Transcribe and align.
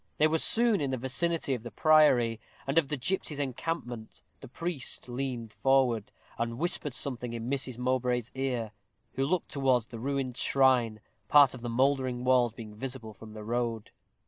They 0.17 0.25
were 0.25 0.39
soon 0.39 0.81
in 0.81 0.89
the 0.89 0.97
vicinity 0.97 1.53
of 1.53 1.61
the 1.61 1.69
priory, 1.69 2.39
and 2.65 2.79
of 2.79 2.87
the 2.87 2.97
gipsies' 2.97 3.37
encampment. 3.37 4.23
The 4.39 4.47
priest 4.47 5.07
leaned 5.07 5.53
forward, 5.53 6.11
and 6.39 6.57
whispered 6.57 6.95
something 6.95 7.33
in 7.33 7.47
Mrs. 7.51 7.77
Mowbray's 7.77 8.31
ear, 8.33 8.71
who 9.13 9.23
looked 9.27 9.49
towards 9.49 9.85
the 9.85 9.99
ruined 9.99 10.37
shrine, 10.37 11.01
part 11.27 11.53
of 11.53 11.61
the 11.61 11.69
mouldering 11.69 12.23
walls 12.23 12.53
being 12.53 12.73
visible 12.73 13.13
from 13.13 13.35
the 13.35 13.43
road. 13.43 13.91